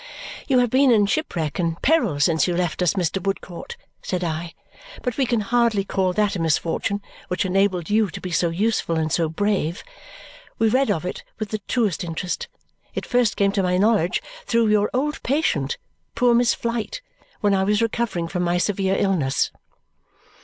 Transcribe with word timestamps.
"You 0.47 0.57
have 0.57 0.71
been 0.71 0.89
in 0.89 1.05
shipwreck 1.05 1.59
and 1.59 1.79
peril 1.83 2.19
since 2.19 2.47
you 2.47 2.55
left 2.57 2.81
us, 2.81 2.95
Mr. 2.95 3.21
Woodcourt," 3.21 3.77
said 4.01 4.23
I, 4.23 4.55
"but 5.03 5.15
we 5.15 5.27
can 5.27 5.41
hardly 5.41 5.83
call 5.85 6.11
that 6.13 6.35
a 6.35 6.39
misfortune 6.41 7.03
which 7.27 7.45
enabled 7.45 7.87
you 7.91 8.09
to 8.09 8.19
be 8.19 8.31
so 8.31 8.49
useful 8.49 8.95
and 8.95 9.11
so 9.11 9.29
brave. 9.29 9.83
We 10.57 10.69
read 10.69 10.89
of 10.89 11.05
it 11.05 11.23
with 11.37 11.49
the 11.49 11.61
truest 11.67 12.03
interest. 12.03 12.47
It 12.95 13.05
first 13.05 13.37
came 13.37 13.51
to 13.51 13.61
my 13.61 13.77
knowledge 13.77 14.23
through 14.47 14.69
your 14.69 14.89
old 14.91 15.21
patient, 15.21 15.77
poor 16.15 16.33
Miss 16.33 16.55
Flite, 16.55 17.03
when 17.41 17.53
I 17.53 17.63
was 17.63 17.79
recovering 17.79 18.27
from 18.27 18.41
my 18.41 18.57
severe 18.57 18.95
illness." 18.97 19.51